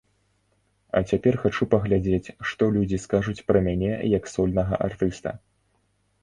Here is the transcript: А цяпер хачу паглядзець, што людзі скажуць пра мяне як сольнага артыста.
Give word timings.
А 0.99 1.01
цяпер 1.11 1.33
хачу 1.43 1.67
паглядзець, 1.73 2.29
што 2.53 2.69
людзі 2.79 2.97
скажуць 3.05 3.45
пра 3.51 3.63
мяне 3.69 3.91
як 4.17 4.23
сольнага 4.33 4.81
артыста. 4.89 5.37